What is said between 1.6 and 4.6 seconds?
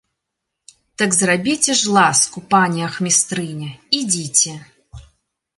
ж ласку, пане ахмістрыня, ідзіце!